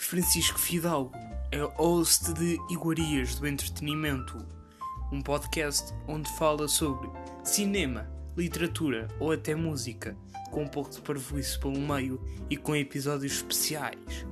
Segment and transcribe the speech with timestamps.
[0.00, 1.12] Francisco Fidalgo
[1.52, 4.38] é host de Iguarias do Entretenimento,
[5.12, 7.08] um podcast onde fala sobre
[7.44, 10.16] cinema, literatura ou até música,
[10.50, 12.18] com um pouco de parvoíce pelo meio
[12.48, 14.26] e com episódios especiais.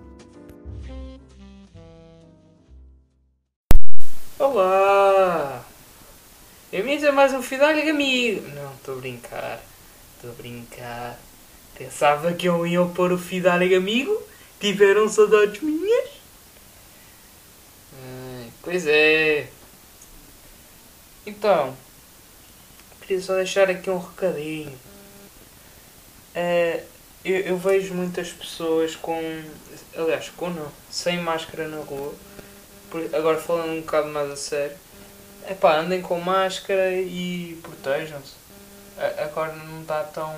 [4.39, 5.63] Olá!
[6.73, 8.41] Bem-vindos a mais um Fidalgo Amigo!
[8.55, 9.61] Não, estou a brincar,
[10.17, 11.21] estou a brincar.
[11.77, 14.18] Pensava que eu ia pôr o Fidalgo Amigo?
[14.61, 16.19] Tiveram saudades minhas?
[18.63, 19.49] Pois é.
[21.25, 21.75] Então,
[23.01, 24.79] queria só deixar aqui um recadinho.
[26.35, 26.85] É,
[27.25, 29.21] eu, eu vejo muitas pessoas com.
[29.97, 32.15] Aliás, com não, sem máscara na rua.
[32.91, 34.77] Por- agora falando um bocado mais a sério.
[35.49, 38.35] Epá, andem com máscara e protejam-se.
[39.23, 40.37] Agora não está tão.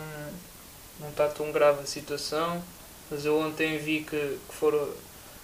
[1.00, 2.62] não está tão grave a situação.
[3.10, 4.88] Mas eu ontem vi que, que foram.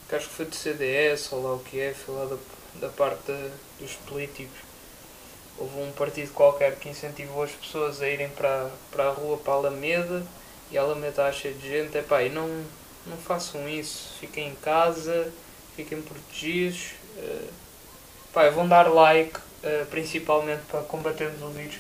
[0.09, 2.37] que acho que foi do CDS ou lá o que é, foi lá da,
[2.80, 3.50] da parte da-
[3.81, 4.59] dos políticos.
[5.59, 9.55] Houve um partido qualquer que incentivou as pessoas a irem para, para a rua, para
[9.55, 10.27] a Alameda,
[10.70, 11.97] e a Alameda está cheia de gente.
[11.97, 12.48] Epá, e não,
[13.06, 14.14] não façam isso.
[14.20, 15.33] Fiquem em casa,
[15.75, 16.92] fiquem protegidos.
[17.19, 17.48] eh,
[18.33, 21.77] pá, vão dar like, eh, principalmente para combatermos o vírus.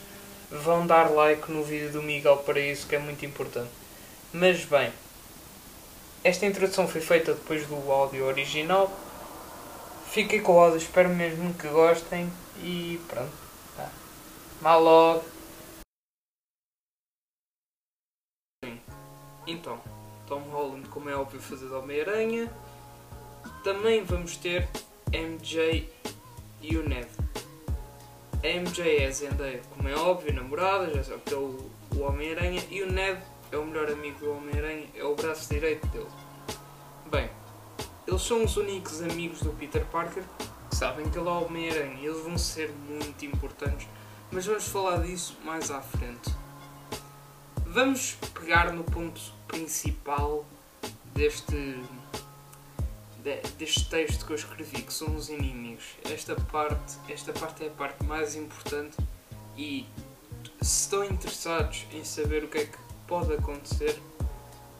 [0.50, 3.70] Vão dar like no vídeo do Miguel para isso, que é muito importante.
[4.32, 4.92] Mas bem,
[6.26, 8.90] esta introdução foi feita depois do áudio original.
[10.10, 12.28] Fiquei com o áudio, espero mesmo que gostem
[12.64, 13.30] e pronto.
[13.76, 13.88] Tá.
[14.60, 15.24] Mal logo.
[19.46, 19.80] Então,
[20.26, 22.50] Tom Holland, como é óbvio, fazer de Homem-Aranha.
[23.62, 24.68] Também vamos ter
[25.12, 25.88] MJ
[26.60, 27.06] e o Ned.
[28.42, 32.00] A MJ é a Zendaya, como é óbvio, namorada, já sabe que é o, o
[32.00, 32.64] Homem-Aranha.
[32.68, 36.08] E o Ned é o melhor amigo do Homem-Aranha, é o braço direito dele.
[37.10, 37.30] Bem,
[38.06, 40.24] eles são os únicos amigos do Peter Parker
[40.70, 41.98] que sabem que ele é o Homem-Aranha.
[42.00, 43.88] Eles vão ser muito importantes,
[44.30, 46.30] mas vamos falar disso mais à frente.
[47.66, 50.44] Vamos pegar no ponto principal
[51.14, 51.80] deste,
[53.22, 55.84] de- deste texto que eu escrevi, que são os inimigos.
[56.04, 58.96] Esta parte, esta parte é a parte mais importante
[59.56, 59.86] e
[60.62, 64.00] se estão interessados em saber o que é que pode acontecer,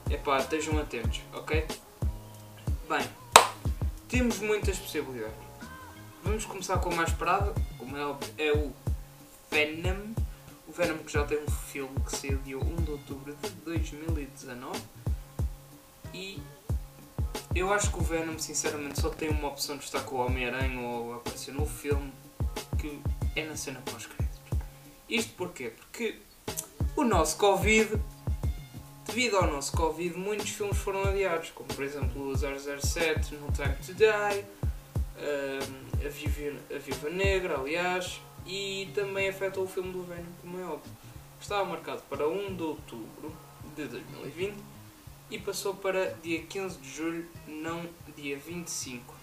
[0.09, 1.65] epá, estejam atentos, ok?
[2.89, 3.07] Bem,
[4.09, 5.35] temos muitas possibilidades.
[6.23, 8.73] Vamos começar com a mais esperada, como é óbvio, é o
[9.49, 10.13] Venom.
[10.67, 14.81] O Venom que já tem um filme que saiu dia 1 de outubro de 2019.
[16.13, 16.41] E
[17.55, 20.79] eu acho que o Venom, sinceramente, só tem uma opção de estar com o Homem-Aranha
[20.81, 22.11] ou aparecer no filme,
[22.77, 23.01] que
[23.35, 24.39] é na cena pós-créditos.
[25.07, 25.69] Isto porquê?
[25.69, 26.19] Porque
[26.95, 27.91] o nosso Covid,
[29.07, 33.75] devido ao nosso Covid, muitos filmes foram adiados, como por exemplo o 007, No Time
[33.85, 34.45] to Die,
[35.17, 40.59] hum, a, Viva, a Viva Negra, aliás, e também afetou o filme do Venom, como
[40.59, 40.91] é óbvio.
[41.39, 43.35] Estava marcado para 1 de outubro
[43.75, 44.55] de 2020
[45.29, 47.85] e passou para dia 15 de julho, não
[48.15, 49.13] dia 25.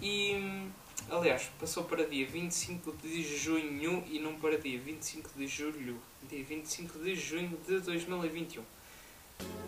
[0.00, 0.68] E,
[1.10, 6.44] aliás, passou para dia 25 de junho e não para dia 25 de julho, dia
[6.44, 8.62] 25 de junho de 2021.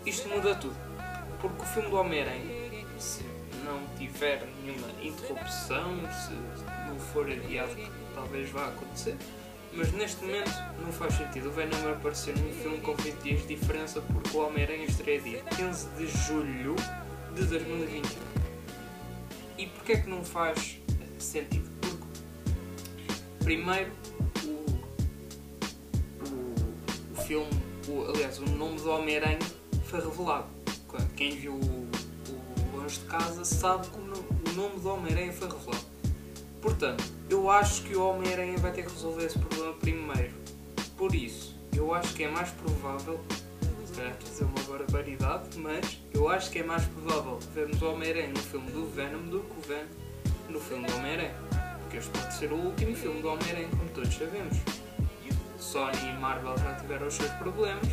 [0.05, 0.75] Isto muda tudo,
[1.39, 3.23] porque o filme do Homem-Aranha, se
[3.63, 6.33] não tiver nenhuma interrupção, se
[6.87, 7.75] não for adiado,
[8.13, 9.15] talvez vá acontecer,
[9.73, 11.47] mas neste momento não faz sentido.
[11.49, 15.43] O Venom aparecer num filme com 20 dias de diferença porque o Homem-Aranha estreia dia
[15.55, 16.75] 15 de julho
[17.33, 18.31] de 2021.
[19.57, 20.80] E porquê é que não faz
[21.21, 21.69] sentido?
[21.81, 23.91] Porque, primeiro,
[24.43, 24.47] o,
[26.25, 27.49] o, o filme,
[27.87, 29.39] o, aliás, o nome do Homem-Aranha
[29.85, 30.47] foi revelado.
[31.15, 31.87] Quem viu o,
[32.73, 35.85] o Longe de Casa sabe que o no- o nome do Homem-Aranha foi revelado.
[36.61, 40.33] Portanto, eu acho que o Homem-Aranha vai ter que resolver esse problema primeiro.
[40.97, 43.19] Por isso, eu acho que é mais provável,
[43.95, 47.91] calhar estou a dizer uma barbaridade, mas eu acho que é mais provável vermos o
[47.91, 49.87] Homem-Aranha no filme do Venom do que o Venom
[50.51, 51.35] no filme do Homem-Aranha.
[51.79, 54.57] Porque este pode ser o último filme do Homem-Aranha, como todos sabemos.
[55.57, 57.87] Sony e Marvel já tiveram os seus problemas,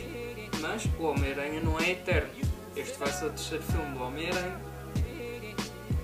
[0.60, 2.30] mas o Homem-Aranha não é eterno.
[2.74, 4.60] Este vai ser o terceiro filme do Homem-Aranha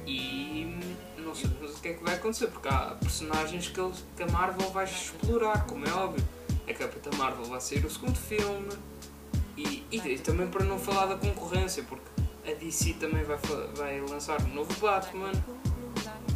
[0.07, 0.79] e
[1.19, 3.81] não sabemos o que é que vai acontecer, porque há personagens que,
[4.17, 6.25] que a Marvel vai explorar, como é óbvio.
[6.69, 8.71] A Capitã Marvel vai sair o segundo filme
[9.57, 12.05] e, e, e também para não falar da concorrência, porque
[12.47, 13.39] a DC também vai,
[13.75, 15.33] vai lançar um novo Batman,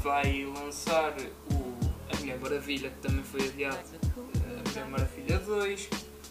[0.02, 1.14] vai lançar
[1.52, 1.76] o,
[2.12, 3.78] a Mulher Maravilha, que também foi adiado,
[4.16, 5.88] a Mulher Maravilha 2.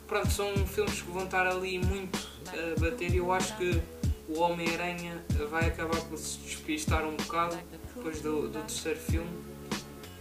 [0.07, 2.17] Pronto, são filmes que vão estar ali muito
[2.47, 3.81] a bater e eu acho que
[4.29, 7.57] o Homem-Aranha vai acabar por se despistar um bocado
[7.95, 9.29] depois do, do terceiro filme.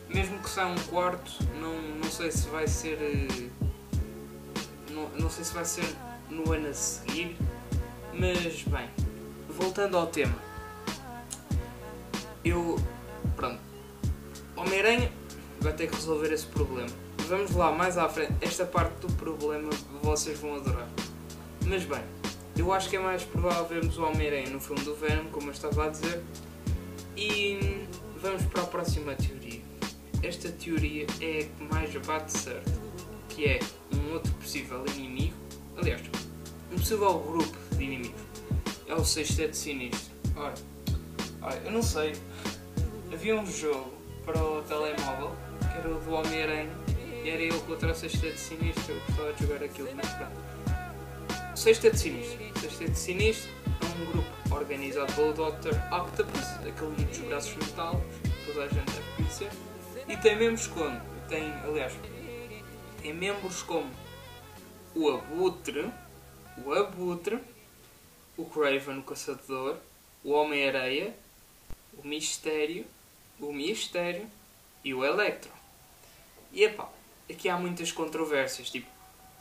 [0.08, 2.99] Mesmo que saia um quarto, não, não sei se vai ser.
[3.00, 3.49] eh,
[4.90, 5.84] Não, não sei se vai ser
[6.31, 7.37] no ano a seguir.
[8.12, 8.88] Mas bem,
[9.49, 10.37] voltando ao tema.
[12.44, 12.76] Eu.
[13.34, 13.61] Pronto.
[14.56, 15.11] Homem-Aranha
[15.61, 16.88] vai ter que resolver esse problema.
[17.28, 18.32] Vamos lá, mais à frente.
[18.40, 19.70] Esta parte do problema
[20.02, 20.88] vocês vão adorar.
[21.67, 22.02] Mas bem,
[22.56, 25.52] eu acho que é mais provável vermos o Homem-Aranha no filme do Venom, como eu
[25.52, 26.23] estava a dizer.
[27.17, 27.87] E
[28.20, 29.61] vamos para a próxima teoria.
[30.23, 32.73] Esta teoria é a que mais bate certo,
[33.28, 33.61] que é
[33.93, 35.34] um outro possível inimigo,
[35.76, 36.02] aliás,
[36.73, 38.20] um possível grupo de inimigos.
[38.87, 40.14] É o Sexteto Sinistro.
[40.37, 40.55] Ora,
[41.43, 42.14] ora, eu não sei.
[43.12, 43.93] Havia um jogo
[44.25, 45.31] para o telemóvel,
[45.61, 46.70] que era o do Homem-Aranha,
[47.25, 51.56] e era eu contra o Sexteto Sinistro, eu gostava de jogar aquilo, mas pronto.
[51.56, 52.61] Sexteto Sinistro.
[52.61, 55.76] Sexteto Sinistro é um grupo organizado pelo Dr.
[55.93, 59.50] Octopus, aquele dos braços metálicos, toda a gente deve conhecer.
[60.09, 61.93] E tem membros como, tem, aliás,
[63.00, 63.88] tem membros como
[64.94, 65.91] o Abutre,
[66.64, 67.38] o Abutre,
[68.37, 69.76] o Craven, o Caçador,
[70.25, 71.14] o Homem-Areia,
[71.97, 72.85] o Mistério,
[73.41, 74.29] o Mistério
[74.85, 75.50] e o Electro.
[76.53, 76.88] E epá,
[77.31, 78.88] aqui há muitas controvérsias, tipo,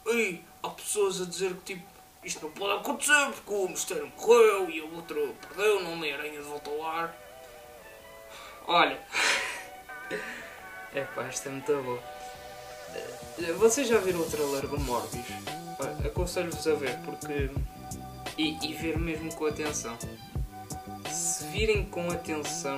[0.06, 1.86] Ei, há pessoas a dizer que tipo,
[2.24, 6.48] isto não pode acontecer porque o Mistério morreu e o outro perdeu, o Homem-Aranha de
[6.48, 7.16] volta ao ar.
[8.68, 9.00] Olha,
[10.94, 12.04] epá, esta é muito boa.
[13.40, 15.26] Eh, Vocês já viram o trailer do Morbius?
[16.06, 17.50] Aconselho-vos a ver porque.
[18.38, 19.98] E, e ver mesmo com atenção.
[21.12, 22.78] Se virem com atenção,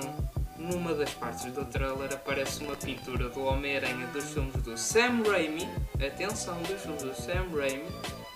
[0.57, 5.68] numa das partes do trailer aparece uma pintura do Homem-Aranha dos filmes do Sam Raimi.
[6.06, 7.86] Atenção, dos filmes do Sam Raimi,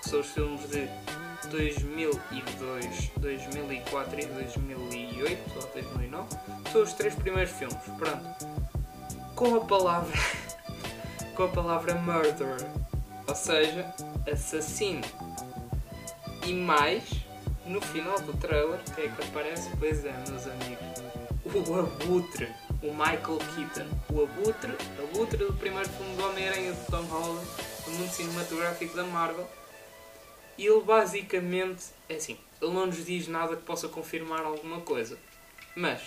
[0.02, 0.88] que são os filmes de
[1.50, 6.30] 2002, 2004 e 2008 ou 2009.
[6.72, 7.78] São os três primeiros filmes.
[7.98, 8.48] Pronto.
[9.36, 10.18] Com a palavra.
[11.36, 12.68] com a palavra murderer.
[13.28, 13.94] Ou seja,
[14.32, 15.02] assassino.
[16.46, 17.04] E mais,
[17.66, 19.70] no final do trailer, o que é que aparece?
[19.80, 21.21] Pois é, meus amigos.
[21.54, 22.48] O Abutre,
[22.82, 23.90] o Michael Keaton.
[24.10, 27.46] O Abutre, Abutre do primeiro filme do Homem-Aranha de Tom Holland,
[27.84, 29.50] do mundo cinematográfico da Marvel.
[30.58, 35.18] E ele basicamente, é assim, ele não nos diz nada que possa confirmar alguma coisa.
[35.76, 36.02] Mas,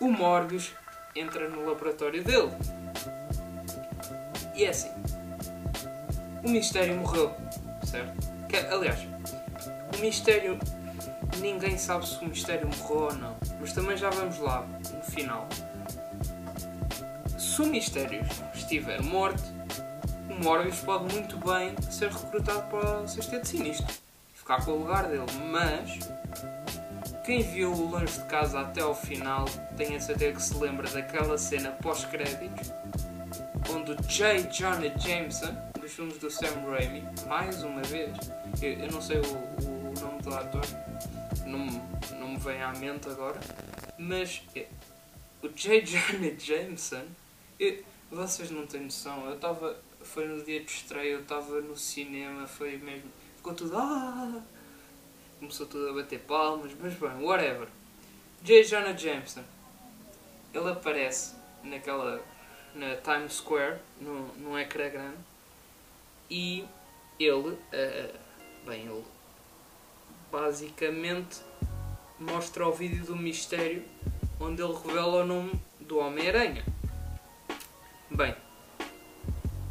[0.00, 0.72] o Morbius
[1.14, 2.52] entra no laboratório dele.
[4.54, 4.90] E é assim,
[6.42, 7.34] o mistério morreu,
[7.84, 8.16] certo?
[8.48, 8.98] Que, aliás,
[9.94, 10.58] o mistério.
[11.38, 13.36] Ninguém sabe se o mistério morreu ou não.
[13.60, 15.48] Mas também já vamos lá no final.
[17.38, 18.24] Se o mistério
[18.54, 19.42] estiver morto,
[20.30, 23.94] o Morbius pode muito bem ser recrutado para o Sexteto Sinistro
[24.34, 25.24] e ficar com o lugar dele.
[25.50, 25.98] Mas
[27.24, 29.44] quem viu o longe de casa até ao final
[29.76, 32.72] tem a certeza que se lembra daquela cena pós-créditos
[33.70, 34.48] onde o J.
[34.50, 38.12] Jonah Jameson, dos filmes do Sam Raimi, mais uma vez,
[38.60, 40.64] eu, eu não sei o, o nome do ator,
[41.58, 43.38] não, não me vem à mente agora,
[43.98, 44.66] mas é,
[45.42, 45.82] o J.
[45.86, 47.04] Jonah Jameson,
[47.58, 51.76] eu- vocês não têm noção, eu estava, foi no dia de estreia, eu estava no
[51.76, 54.42] cinema, foi mesmo, ficou tudo, ah,
[55.38, 57.68] começou tudo a bater palmas, mas bem, whatever.
[58.42, 58.64] J.
[58.64, 59.42] Jonah Jameson,
[60.52, 62.22] ele aparece naquela
[62.74, 65.18] na Times Square, num, num ecrã grande,
[66.30, 66.64] e
[67.18, 68.14] ele, eh,
[68.66, 69.04] bem, ele
[70.32, 71.42] basicamente
[72.18, 73.84] mostra o vídeo do mistério
[74.40, 76.64] onde ele revela o nome do Homem-Aranha.
[78.10, 78.34] Bem,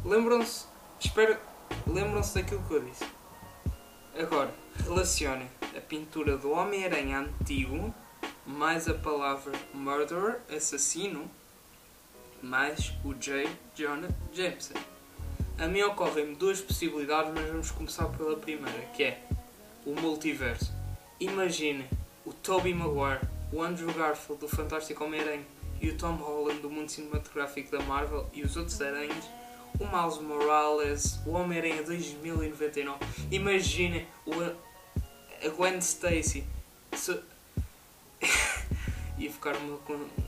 [0.04, 0.66] lembram-se,
[1.00, 1.36] espero,
[1.84, 3.04] lembram-se daquilo que eu disse.
[4.16, 4.54] Agora,
[4.84, 7.92] relacionem a pintura do Homem-Aranha antigo
[8.46, 11.28] mais a palavra murderer, assassino,
[12.40, 13.48] mais o J.
[13.74, 14.74] Jonah Jameson.
[15.58, 19.22] A mim ocorrem-me duas possibilidades, mas vamos começar pela primeira, que é
[19.86, 20.72] o multiverso.
[21.20, 21.88] Imaginem
[22.24, 23.20] o Tobey Maguire,
[23.52, 25.44] o Andrew Garfield do Fantástico Homem-Aranha
[25.80, 29.24] e o Tom Holland do mundo cinematográfico da Marvel e os outros aranhas,
[29.80, 32.98] o Miles Morales, o Homem-Aranha 2099.
[33.30, 34.32] Imaginem o,
[35.44, 36.44] a Gwen Stacy.
[36.94, 37.20] Se-
[39.18, 39.78] Ia ficar uma,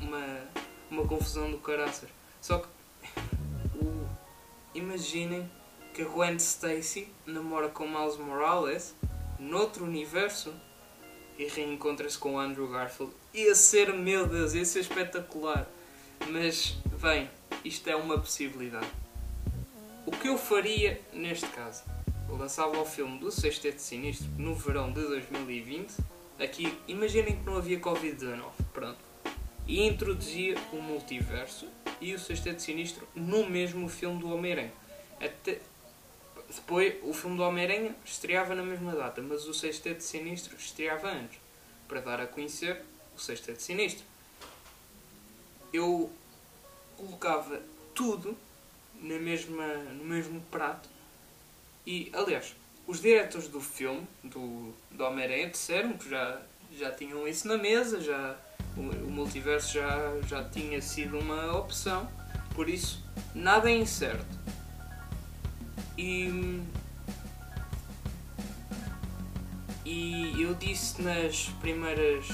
[0.00, 0.38] uma,
[0.90, 2.08] uma confusão do caraças.
[2.40, 2.68] Só que
[3.76, 4.06] o,
[4.74, 5.48] imaginem
[5.92, 8.94] que a Gwen Stacy namora com Miles Morales
[9.38, 10.52] noutro universo
[11.38, 13.12] e reencontra-se com Andrew Garfield.
[13.32, 15.68] Ia ser, meu Deus, ia ser espetacular.
[16.28, 17.28] Mas, bem,
[17.64, 18.88] isto é uma possibilidade.
[20.06, 21.82] O que eu faria neste caso?
[22.28, 25.94] Eu lançava o filme do Sexteto Sinistro no verão de 2020
[26.38, 28.98] aqui, imaginem que não havia Covid-19, pronto.
[29.66, 31.66] E introduzia o multiverso
[32.00, 34.72] e o Sexteto Sinistro no mesmo filme do Homem-Aranha.
[35.20, 35.60] Até...
[36.54, 41.38] Depois, o filme do Homem-Aranha estreava na mesma data, mas o Sexteto Sinistro estreava antes,
[41.88, 42.82] para dar a conhecer
[43.14, 44.04] o Sexteto Sinistro.
[45.72, 46.10] Eu
[46.96, 47.60] colocava
[47.94, 48.36] tudo
[49.00, 50.88] na mesma, no mesmo prato
[51.86, 52.54] e, aliás,
[52.86, 56.40] os diretores do filme, do, do Homem-Aranha, disseram que já,
[56.76, 58.36] já tinham isso na mesa, já,
[58.76, 62.10] o, o multiverso já, já tinha sido uma opção,
[62.54, 63.02] por isso
[63.34, 64.44] nada é incerto.
[65.96, 66.62] E,
[69.84, 72.26] e eu disse nas primeiras,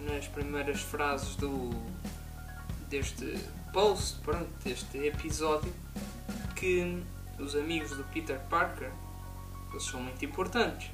[0.00, 1.70] nas primeiras frases do,
[2.88, 3.38] deste
[3.72, 5.72] post, pronto, deste episódio,
[6.54, 7.02] que
[7.38, 8.90] os amigos do Peter Parker
[9.70, 10.90] eles são muito importantes.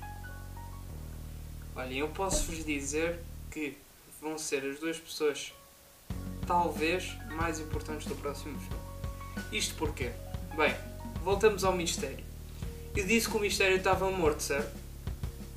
[1.74, 3.76] Olhem, eu posso vos dizer que
[4.20, 5.52] vão ser as duas pessoas
[6.46, 8.82] talvez mais importantes do próximo filme.
[9.52, 10.12] Isto porquê?
[10.56, 10.74] Bem,
[11.24, 12.22] voltamos ao mistério.
[12.94, 14.70] Eu disse que o mistério estava morto, certo?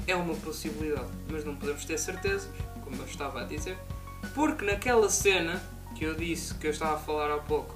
[0.07, 2.50] É uma possibilidade, mas não podemos ter certezas,
[2.83, 3.77] como eu estava a dizer,
[4.33, 5.62] porque naquela cena
[5.95, 7.75] que eu disse que eu estava a falar há pouco,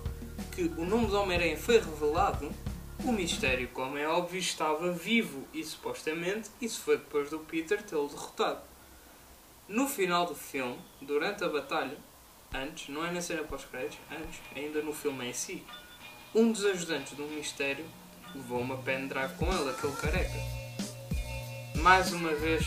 [0.53, 2.49] que o nome do Homem-Aranha foi revelado,
[3.03, 8.07] o mistério, como é óbvio, estava vivo e supostamente isso foi depois do Peter tê-lo
[8.07, 8.61] derrotado.
[9.67, 11.97] No final do filme, durante a batalha,
[12.53, 15.63] antes, não é na cena pós-créditos, antes, ainda no filme em si,
[16.33, 17.85] um dos ajudantes do mistério
[18.33, 20.39] levou uma pendrive com ele, aquele careca.
[21.75, 22.65] Mais uma vez,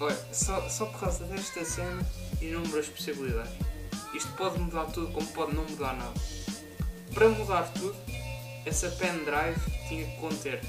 [0.00, 2.04] olha, só, só por causa desta cena,
[2.40, 3.52] inúmeras possibilidades.
[4.12, 6.14] Isto pode mudar tudo, como pode não mudar nada.
[7.14, 7.96] Para mudar tudo,
[8.64, 10.60] essa pendrive tinha que conter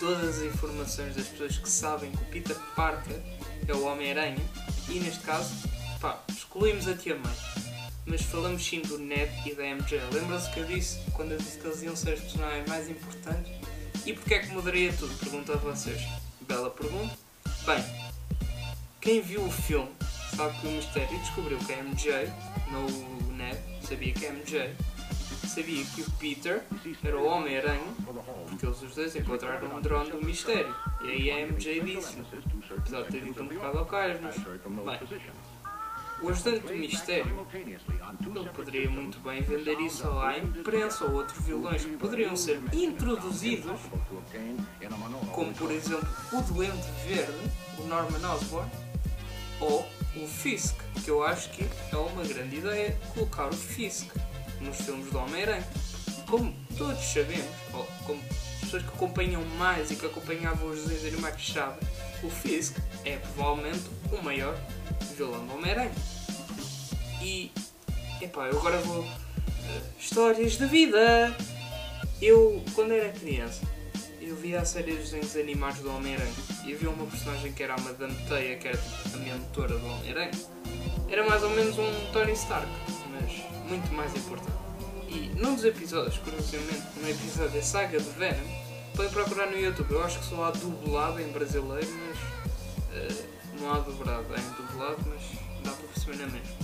[0.00, 3.20] todas as informações das pessoas que sabem que o Peter Parker
[3.66, 4.44] é o Homem-Aranha
[4.88, 5.54] e neste caso,
[6.00, 7.67] pá, excluímos a Tia May.
[8.08, 10.00] Mas falamos sim do Ned e da MJ.
[10.12, 13.52] Lembram-se que eu disse quando eu disse que eles iam ser os personagens mais importantes?
[14.06, 15.14] E porquê é que mudaria tudo?
[15.18, 16.00] Pergunto a vocês.
[16.40, 17.14] Bela pergunta.
[17.66, 17.84] Bem,
[19.00, 19.90] quem viu o filme
[20.34, 22.32] sabe que o mistério descobriu que a MJ,
[22.72, 24.74] não o Ned, sabia que a MJ
[25.46, 26.62] sabia que o Peter
[27.04, 27.94] era o Homem-Aranha,
[28.48, 30.74] porque eles os dois encontraram um drone do mistério.
[31.02, 32.16] E aí a MJ disse,
[32.76, 35.00] apesar de ter ido um bocado ao cais, mas bem.
[36.20, 41.84] O ajudante do mistério, ele poderia muito bem vender isso à imprensa ou outros vilões
[41.84, 43.80] que poderiam ser introduzidos,
[45.32, 47.32] como por exemplo o Doente Verde,
[47.78, 48.70] o Norman Osborn,
[49.60, 54.08] ou o Fisk, que eu acho que é uma grande ideia colocar o Fisk
[54.60, 55.66] nos filmes do Homem-Aranha.
[56.28, 58.20] Como todos sabemos, ou como
[58.60, 61.88] pessoas que acompanham mais e que acompanhavam os desenhos animados sabem,
[62.22, 64.58] o Fisk é provavelmente o maior
[65.16, 65.92] vilão do Homem-Aranha.
[67.22, 67.50] E,
[68.20, 69.02] epá, eu agora vou.
[69.02, 71.36] Uh, histórias de vida!
[72.20, 73.60] Eu, quando era criança,
[74.20, 76.32] eu via a série dos desenhos animados do Homem-Aranha
[76.64, 78.78] e havia uma personagem que era a Madame Teia, que era
[79.14, 80.32] a mentora do Homem-Aranha.
[81.08, 82.68] Era mais ou menos um Tony Stark,
[83.10, 84.58] mas muito mais importante.
[85.08, 89.92] E num dos episódios, curiosamente, no episódio da saga de Venom, podem procurar no YouTube.
[89.92, 92.18] Eu acho que só há dublado em brasileiro, mas
[93.12, 93.26] uh,
[93.60, 94.26] não há dobrado.
[94.34, 95.22] Há em dublado, mas
[95.64, 96.56] dá para perceber na mesma.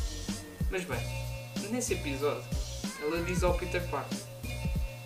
[0.70, 2.44] Mas bem, nesse episódio,
[3.02, 4.18] ela diz ao Peter Parker: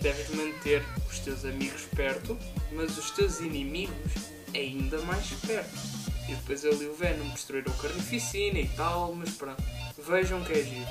[0.01, 2.39] Deves manter os teus amigos perto,
[2.73, 4.13] mas os teus inimigos
[4.55, 5.99] ainda mais perto.
[6.29, 9.63] E depois ele e o Venom destruíram o carnificina e tal, mas pronto.
[10.07, 10.87] Vejam que é giro.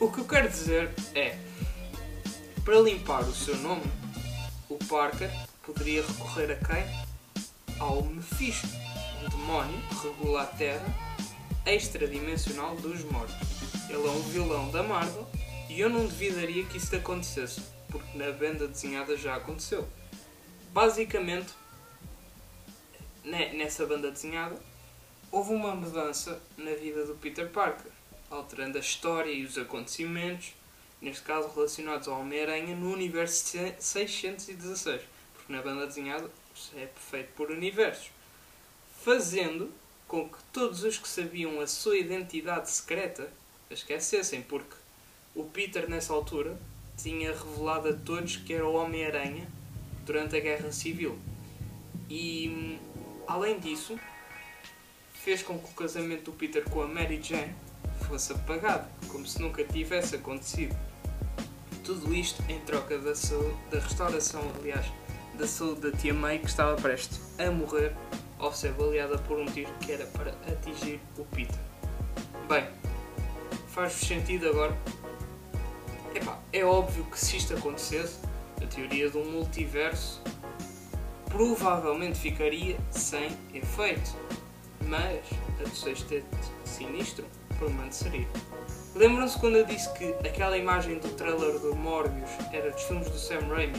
[0.00, 1.38] O que eu quero dizer é,
[2.64, 3.84] para limpar o seu nome,
[4.88, 5.30] Parker
[5.62, 7.06] poderia recorrer a quem?
[7.78, 8.68] Ao Mephisto,
[9.22, 10.86] um demónio que regula a Terra
[11.66, 13.36] extradimensional dos mortos.
[13.88, 15.28] Ele é um vilão da Marvel
[15.68, 19.88] e eu não duvidaria que isso acontecesse, porque na banda desenhada já aconteceu.
[20.72, 21.52] Basicamente,
[23.24, 24.56] nessa banda desenhada,
[25.30, 27.90] houve uma mudança na vida do Peter Parker
[28.30, 30.52] alterando a história e os acontecimentos,
[31.06, 35.00] neste caso relacionados ao Homem-Aranha, no universo 616,
[35.34, 36.28] porque na banda desenhada
[36.76, 38.10] é feito por universos,
[39.04, 39.70] fazendo
[40.08, 43.30] com que todos os que sabiam a sua identidade secreta
[43.70, 44.74] a esquecessem, porque
[45.32, 46.58] o Peter, nessa altura,
[46.96, 49.46] tinha revelado a todos que era o Homem-Aranha
[50.04, 51.16] durante a Guerra Civil.
[52.10, 52.80] E,
[53.28, 53.96] além disso,
[55.14, 57.54] fez com que o casamento do Peter com a Mary Jane
[58.08, 60.76] fosse apagado, como se nunca tivesse acontecido.
[61.86, 64.86] Tudo isto em troca da, saúde, da restauração, aliás,
[65.38, 67.94] da saúde da tia May que estava prestes a morrer
[68.40, 71.60] ao ser baleada por um tiro que era para atingir o Peter.
[72.48, 72.66] Bem,
[73.68, 74.76] faz-vos sentido agora?
[76.12, 78.18] Epá, é óbvio que se isto acontecesse,
[78.60, 80.20] a teoria um multiverso
[81.26, 84.10] provavelmente ficaria sem efeito,
[84.88, 85.20] mas
[85.60, 86.26] a do sexteto
[86.64, 87.24] sinistro
[87.60, 88.26] permaneceria.
[88.96, 93.18] Lembram-se quando eu disse que aquela imagem do trailer do Morbius era dos filmes do
[93.18, 93.76] Sam Raimi?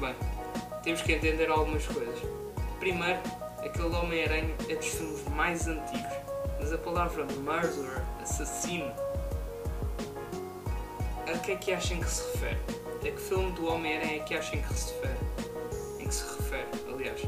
[0.00, 0.16] Bem,
[0.82, 2.18] temos que entender algumas coisas.
[2.80, 3.20] Primeiro,
[3.60, 6.12] aquele Homem-Aranha é dos filmes mais antigos,
[6.58, 8.92] mas a palavra murderer, assassino,
[11.32, 12.58] a que é que acham que se refere?
[12.96, 15.18] A que filme do Homem-Aranha é que acham que se refere?
[16.00, 17.22] Em que se refere, aliás?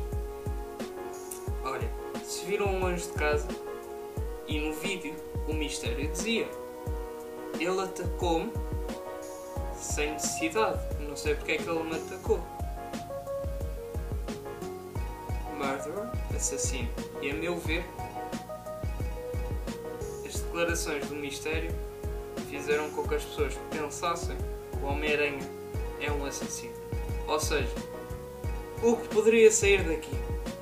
[1.63, 1.89] Olha,
[2.25, 3.47] se viram anjo de casa
[4.49, 5.15] e no vídeo
[5.47, 6.64] o mistério dizia
[7.61, 8.53] ele atacou-me
[9.77, 10.81] sem necessidade.
[11.01, 12.41] Não sei porque é que ele me atacou.
[15.57, 16.89] Murderer, assassino.
[17.23, 17.85] E a meu ver,
[20.27, 21.73] as declarações do mistério
[22.49, 25.49] fizeram com que as pessoas pensassem que o Homem-Aranha
[26.01, 26.75] é um assassino.
[27.27, 27.75] Ou seja,
[28.83, 30.15] o que poderia sair daqui,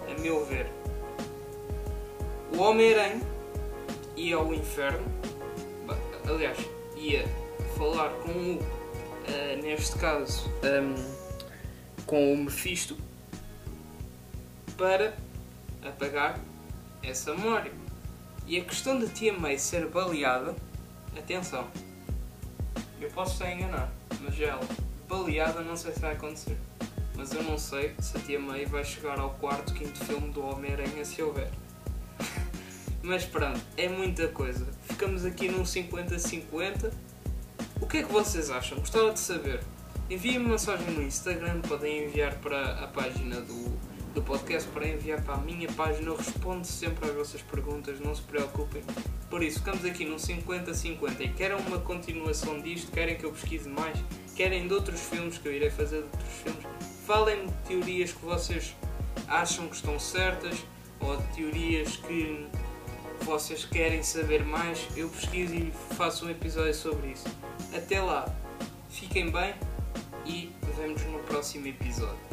[0.08, 0.70] a meu ver,
[2.54, 3.20] o Homem-Aranha
[4.16, 5.04] ia ao inferno,
[6.28, 6.58] aliás,
[7.02, 7.24] ia
[7.76, 10.94] falar com o, uh, neste caso, um,
[12.06, 12.96] com o Mephisto,
[14.76, 15.16] para
[15.82, 16.38] apagar
[17.02, 17.72] essa memória.
[18.46, 20.54] E a questão da tia May ser baleada,
[21.16, 21.66] atenção,
[23.00, 23.90] eu posso estar enganado,
[24.20, 24.66] mas ela,
[25.08, 26.56] baleada, não sei se vai acontecer.
[27.14, 30.44] Mas eu não sei se a tia May vai chegar ao quarto, quinto filme do
[30.44, 31.50] Homem-Aranha se houver.
[33.02, 34.66] Mas pronto, é muita coisa.
[34.88, 36.92] Ficamos aqui num 50-50.
[37.80, 38.78] O que é que vocês acham?
[38.78, 39.60] Gostava de saber.
[40.08, 43.76] Enviem-me mensagem no Instagram, podem enviar para a página do,
[44.14, 46.08] do podcast, para enviar para a minha página.
[46.08, 48.82] Eu respondo sempre às vossas perguntas, não se preocupem.
[49.28, 53.68] Por isso, ficamos aqui num 50-50 e querem uma continuação disto, querem que eu pesquise
[53.68, 53.98] mais,
[54.36, 56.66] querem de outros filmes que eu irei fazer de outros filmes.
[57.06, 58.76] Falem de teorias que vocês
[59.26, 60.64] acham que estão certas
[61.00, 62.46] ou de teorias que
[63.24, 67.26] vocês querem saber mais, eu pesquiso e faço um episódio sobre isso.
[67.74, 68.26] Até lá,
[68.90, 69.54] fiquem bem
[70.26, 72.31] e vemos no próximo episódio.